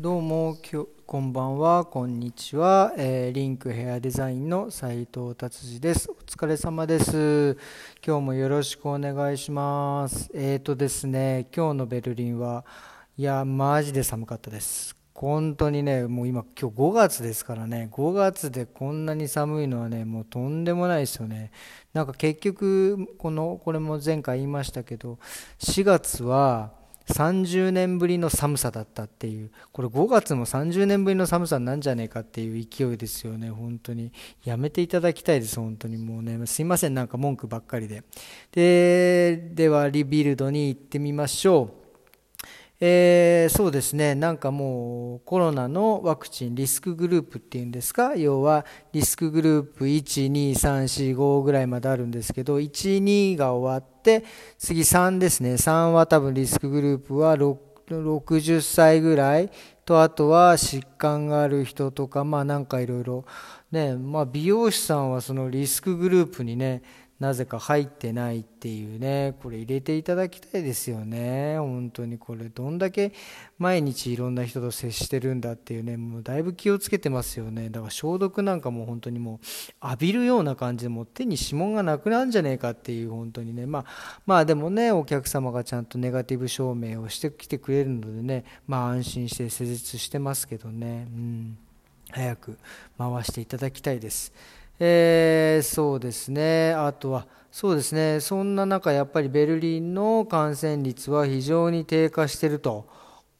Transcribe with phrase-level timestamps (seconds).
[0.00, 6.08] どうもきょこんばんはこんにちは、えーリンクヘアデザインの斉藤達治です。
[6.08, 7.58] お疲れ様です。
[8.06, 10.30] 今日もよろしくお願いします。
[10.32, 12.64] えーとですね今日のベルリンは
[13.16, 14.94] いやマジで寒かったです。
[15.14, 17.88] 本当にねもう今今日5月ですからね。
[17.90, 21.50] 5月でこんなに寒いのはねもうとんでもないですよね。
[21.92, 25.18] なんか結局このこれも前回言いましたけど
[25.58, 26.77] 4月は
[27.08, 29.50] 30年ぶりの寒さだったっていう。
[29.72, 33.50] これ5月も30年ぶりの寒さなんじゃねえかっていう勢いですよね。
[33.50, 34.12] 本当に。
[34.44, 35.96] やめていただきたいです本当に。
[35.96, 36.94] もうねすいません。
[36.94, 38.04] なんか文句ばっかりで。
[38.52, 41.77] でではリビルドに行ってみましょう。
[42.80, 54.24] えーそうですね、なんかもうコロナのワクチン、リスクグループっていうんですか、要はリスクグループ1、2、3、4、5ぐらいまであるんですけど、1、2が終わって、
[54.58, 59.50] 次3ですね、3は多分リスクグループは60歳ぐらい。
[59.84, 63.24] と、あとは疾患がある人とか、まあなんかいろいろ、
[63.72, 66.82] ね、まあ美容師さんはそのリスクグループにね、
[67.20, 71.58] なぜか入ってないっていうね、これ入れていただきたいですよね。
[71.58, 73.12] 本当にこれどんだけ
[73.58, 77.70] 毎日いろんな人と接してるんだっていうね、もうだいぶ気をつけてますよね。
[77.70, 79.40] だから消毒なんかも本当にも
[79.82, 83.66] う浴びるような感じでもう手に指紋がなくなるんじゃねえかっていう本当にね。
[83.66, 91.08] まあまあでもね、お客様がちゃんとネガティブ証明をしてきてくれるのでね、まあ安心して施術してますけどね。
[91.12, 91.58] うん。
[92.10, 92.58] 早く
[92.96, 94.32] 回していただきたいです。
[94.80, 102.88] えーそうですね、あとは、そうですね、そんな中、やっぱりベルリンの感染率は非常に低下していると、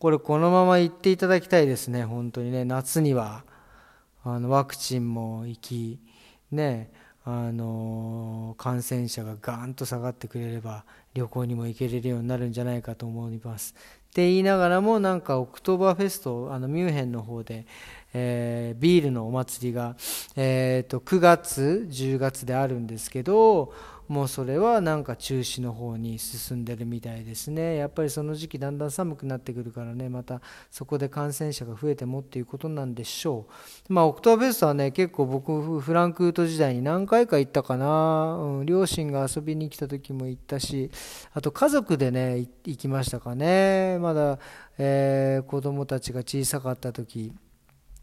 [0.00, 3.44] これ、このまま言っていただきたいですね、本当にね、夏には。
[4.24, 6.00] あのワクチンも行き、
[6.50, 6.90] ね、
[7.24, 13.74] あの感染者がガーンと下がってくれれば、旅行にも行けれるようになるんじゃないかと思います。
[14.10, 17.66] って言いながらも、なんかオクトーバーフェスト、あのミュンヘンの方で、
[18.18, 19.96] えービールのお祭りが、
[20.36, 23.72] えーと9月、10月であるんですけど、
[24.08, 27.76] もうそれはなんか中止の方に進んでるみたいですね。
[27.76, 33.46] やっぱりその時期だんだん寒くなってくるからね、またそこで感染者が増えてもっていうことなんでしょ
[33.88, 33.92] う。
[33.92, 38.38] まあ、オクトーバーフェストはね、結構僕、フランクフルト時代に何回か行ったかな。
[38.40, 40.90] うん、両親が遊びに来た時も行ったし、
[41.34, 43.98] あと家族でね、行きましたかね。
[43.98, 44.38] まだ、
[44.78, 47.32] えー子供たちが小さかった時、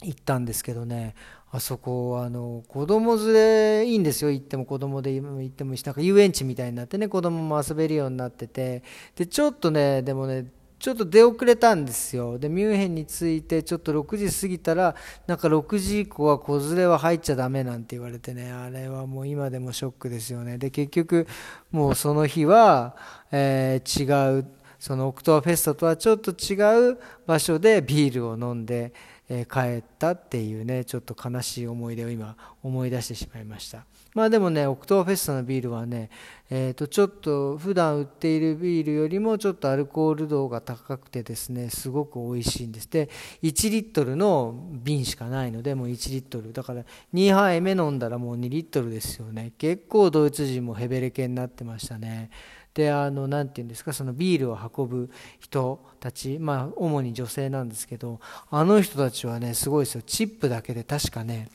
[0.03, 1.15] 行ったんですけどね、
[1.51, 8.83] あそこ、あの子供連れいいんですよ、行っても子供で行ってもいいし、なんか遊園地みたいになってね、子供も遊べるようになってて、
[9.15, 10.47] でちょっとね、でもね、
[10.79, 12.37] ちょっと出遅れたんですよ。
[12.37, 14.95] で、ミュンヘンに着いて、ちょっと6時過ぎたら、
[15.25, 20.57] なんか6時以降は子連れは入っちゃダメなんて言われてね、あれはもう今でもショックですよね。
[20.57, 21.27] で、結局、
[21.71, 22.97] もうその日は、
[23.31, 24.45] えー違う、
[24.77, 28.93] そのオクトーバーフェストとはちょっと違う場所でビールを飲んで、
[29.29, 33.85] えー帰ったっていうねちょっと悲しい思い出を今思い出してしまいました。
[34.13, 36.09] まあでもねオクトーバーフェストのビールはね
[36.49, 42.89] えーとちょっと普段売っているビールよりもちょっとアルコール度が高くてですねすごく美味しいんです。
[42.89, 43.09] で
[43.41, 46.53] 1リットルの瓶しかないのでもう1リットル。
[46.53, 46.83] だから
[47.13, 49.53] 2杯目飲んだらもう2リットルですよね。
[49.57, 52.29] 結構ドイツ人もヘベレケになってましたね。
[52.75, 55.09] であのなていうんですかそのビールを運ぶ
[55.39, 58.19] 人たちまあ主に女性なんですけど
[58.51, 60.01] あの人たちはねすごいですよ。
[60.01, 61.49] チップだけで確かね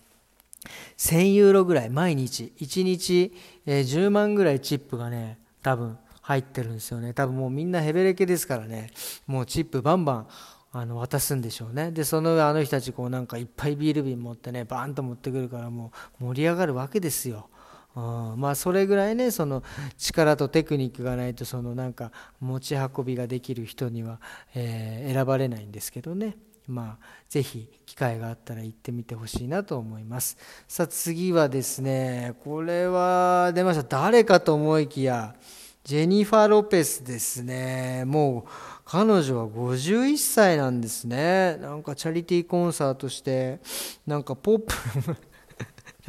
[0.97, 2.53] 1000ユーロぐらい毎日。
[2.59, 3.33] 1日、
[3.67, 7.13] え10万ぐらいチップがね多分入ってるんですよね。
[7.13, 8.91] 多分もうみんなヘベレケですからね。
[9.27, 10.27] もうチップバンバン
[10.73, 11.91] あの渡すんでしょうね。
[11.91, 17.49] でその上あの人たちこうなんかいっぱいビール瓶持ってねバーンと持ってくるからもう盛り上がるわけですよ。
[17.97, 19.63] うんまあそれぐらいねその
[19.99, 24.21] 力とテクニックがないとそのなんか持ち運びができる人には、
[24.55, 26.37] えー選ばれないんですけどね。
[26.69, 30.37] まあぜひ機会があったら行ってみてほしいなと思います。
[30.69, 33.83] さあ次はですねこれは出ました。
[33.83, 35.35] 誰かと思いきや
[35.83, 38.05] ジェニファー・ロペスですね。
[38.07, 38.51] もう
[38.85, 41.57] 彼女は51歳なんですね。
[41.57, 43.61] なんかチャリティーコンサートして
[44.07, 44.75] なんかポップ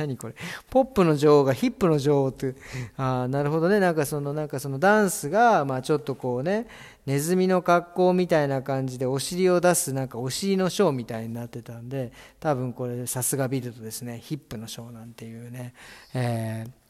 [0.01, 0.35] 何これ。
[0.69, 2.55] ポップの女王がヒップの女王って
[2.97, 3.79] ああなるほどね。
[3.79, 6.67] なんかそのなんかそのダンスがまあちょっとこうね
[7.05, 14.19] ネズミの格好みたいな感じでお尻を出すなんかお尻のショーみたいになってたんで多分これさすがビルドですね。
[14.23, 15.73] ヒップのショーなんていうね、
[16.13, 16.80] えー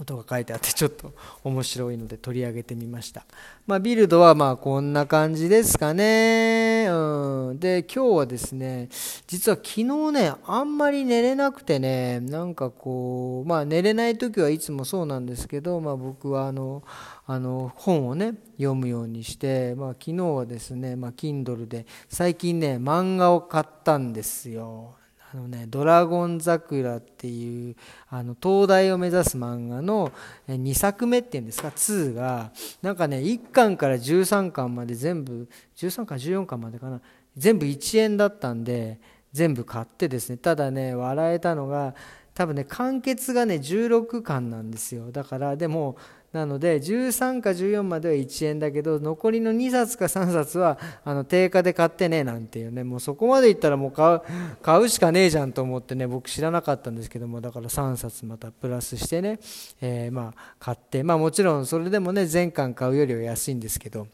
[0.00, 1.12] 音が書いてあってちょっと
[1.44, 3.24] 面白いので取り上げてみました。
[3.66, 6.86] まあ、ビルドはまあこんな感じですかね。
[6.88, 8.88] うん、で今日はですね
[9.26, 16.82] 実は昨日ねあんまり寝れなくてねなんかこうまあ寝れない時はいつもそうなんですけど、まあ、僕はあの
[17.26, 24.96] あの本をね読むようにして、まあ、昨日はですね、まあ、Kindle で最近ね漫画を買ったんですよ
[25.34, 27.74] あのね、ドラゴン桜っていう
[28.08, 30.12] あの東大を目指す漫画の
[30.46, 32.52] 2作目っていうんですか2が
[32.82, 37.00] なんかね1巻から13巻まで全部13巻14巻までかな
[37.36, 39.00] 全部1円だったんで
[39.32, 41.96] 全部買ってですねただね笑えたのが
[42.32, 45.10] 多分ね完結がね16巻なんですよ。
[45.10, 45.96] だからでも
[46.34, 52.82] なので13か14までは1円だけど残りの2冊か3冊はあの定価で買ってねなんていうね。
[52.82, 54.22] もうそこまでいったらもう買う
[54.60, 59.38] 買うしかねえじゃんと思ってね僕知らなかったんですけどもだから3冊またプラスしてね、
[59.80, 61.04] え、ま買って。
[61.04, 64.08] まあもちろんそれでもね全巻買うよりは安いんですけど。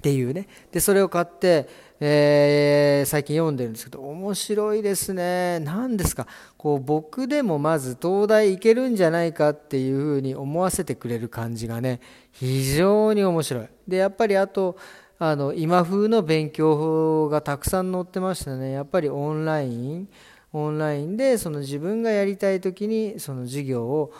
[0.00, 0.48] っていうね。
[0.72, 1.68] でそれを買って
[2.02, 5.60] えー、最近読んでるんですけど面白いですね。
[5.60, 6.26] 何ですか？
[6.56, 12.00] こう僕でもまず東大行けるんじゃないかっていうふうに思わせてくれる感じがね
[12.32, 13.68] 非常に面白い。
[13.86, 14.78] でやっぱりあと
[15.18, 18.72] あの今風の勉強法がたくさん載ってましたね。
[18.72, 20.08] やっぱりオンライン。
[20.52, 24.12] オンラインでその自分がやりたい時にその授業を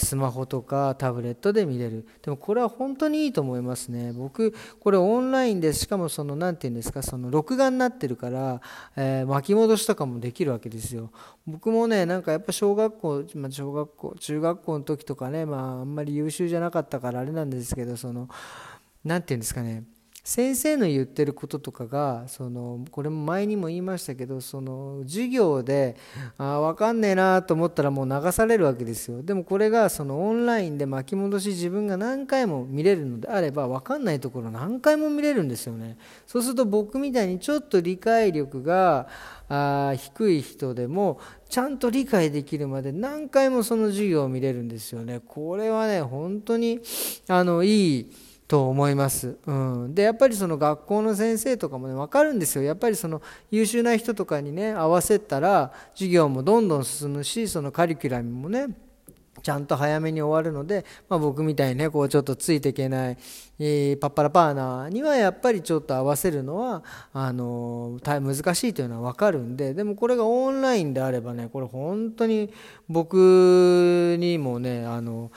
[0.00, 2.06] スマホとかタブレットで見れる。
[2.22, 4.12] でもこれは本当にいいと思いますね。
[4.12, 8.60] 僕これオンラインでしかもその何て言うんですかその録画になってるから、
[8.96, 11.12] えー、巻き戻しとかもできるわけですよ。
[11.46, 18.28] 僕もねなんかやっぱ小学校、まあ、小学校中学校の時とかねまああんまり優秀じゃなかったからあれなんですけどその
[19.04, 19.84] 何て言うんですかね。
[20.26, 25.94] 先生の言ってることとかがそのこれも前にも言いましたけどその授業で
[26.36, 29.22] あ分かんねえなと思ったらもう流されるわけですよ。
[29.22, 35.96] でもこれがそのオンラインで巻き戻し自分が何回も見れるのであれば分かんないところ何回も見れるんですよね。
[36.26, 39.06] そうすると僕みたいにちょっと理解力が
[39.48, 45.20] あ低い人でもちゃんと理解できるまで何回もその授業を見れるんですよね。
[45.24, 46.80] これはね本当に
[47.28, 48.10] あのいい
[48.48, 52.62] と思います、うん、でやっぱりその学校の先生とかもね分かるんですよ。
[52.62, 53.20] やっぱりその
[53.50, 58.68] 優秀な人とかにね合わせたら授業もどんどん進むしそのカリキュラムもね
[59.46, 63.18] ちゃんと早めに終わるので、まあ、僕みたいにねこうちょっとついていけない、
[63.60, 66.82] えー、パッパラパーナにはやっぱりちょっと合わせるのは
[67.12, 72.52] あの難しいというのは分かるんででもこれがオンラインであればねこれ本当に
[72.88, 75.30] 僕にもねあの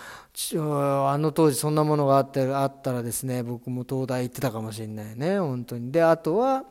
[0.55, 5.91] あの当時そんなものがあってあったらですね僕も東大行ってたかもしれないね本当に。
[5.91, 6.63] であとは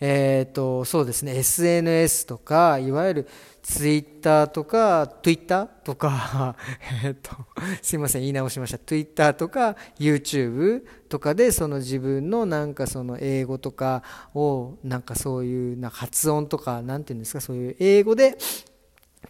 [0.00, 3.28] え、ー、とそうですね SNS とかいわゆる
[3.66, 6.54] ツイッターとか、ツイッターとか、
[7.02, 7.32] えっと、
[7.82, 8.78] すいません、言い直しました。
[8.78, 14.04] ツイッターとか、YouTube とかで、その自分のなんかその英語とか
[14.36, 18.38] を、なんかそういうな発音とか、なんていうんですか、そういう英語で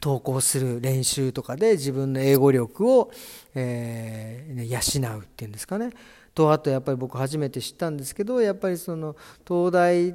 [0.01, 3.11] 投稿する練習とかで自分の英語力を、
[3.55, 5.93] えー、養うっていうんですかね。
[6.37, 9.17] とあとやっぱり僕初めて知ったんですけどやっぱりその
[9.49, 10.15] 東大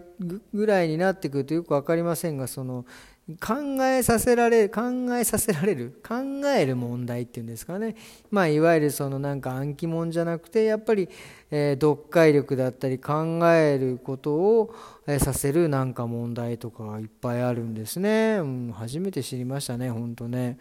[0.54, 2.86] ぐらいになってくるとよく分かりませんがその
[3.40, 4.82] 考えさせられ考
[5.16, 6.16] えさせられる考
[6.48, 7.96] える問題っていうんですかね、
[8.30, 11.10] まあ、いわゆるそのなんか暗記問じゃなくてやっぱり、
[11.50, 14.76] え、読解力だったり考えることを、
[15.08, 20.58] え、させるなんか問題とかがいっぱいあるんですね、うん、初めて知りましたね本当ね。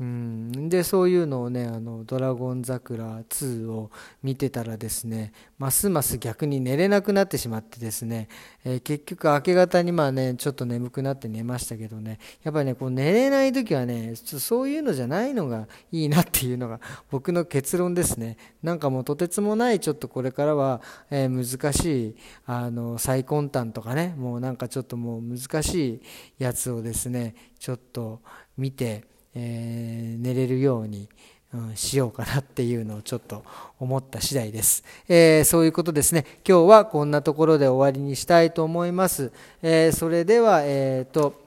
[0.00, 3.90] うん、でそういうのをねあの「ドラゴン桜2」を
[4.22, 8.28] 見てたらですねますます逆に寝れなくなってしまってですね、
[8.64, 16.80] えー、結局明け方にまあねちょっと眠くなって寝ましたけどねやっぱりねこう寝れない時はねそういうのじゃないのがいいなっていうのが
[17.10, 18.36] 僕の結論ですね。
[18.62, 20.80] なんかもうとてつもないちょっとこれからは、
[21.10, 26.02] えー、難しいあの最根端とかねもうなんかちょっともう難し
[26.38, 28.20] いやつをですねちょっと
[28.56, 31.08] 見てえー、寝れるように、
[31.54, 33.44] うん、しようかなっていうのをちょっと
[33.78, 36.24] 思った次第です、えー、そういうことですね。
[36.46, 41.42] 今日はこんなところで終わりにしたいと思います、えー、それでは、えーと、と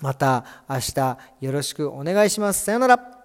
[0.00, 2.64] また明日よろしくお願いします。
[2.64, 3.15] さようなら。